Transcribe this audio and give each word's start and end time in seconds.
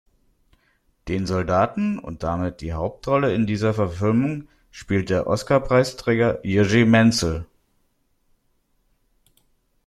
Den 1.07 1.27
Soldaten 1.27 1.99
und 1.99 2.23
damit 2.23 2.61
die 2.61 2.73
Hauptrolle 2.73 3.35
in 3.35 3.45
dieser 3.45 3.71
Verfilmung 3.71 4.47
spielt 4.71 5.11
der 5.11 5.27
Oscarpreisträger 5.27 6.39
Jiří 6.43 6.85
Menzel. 6.87 7.45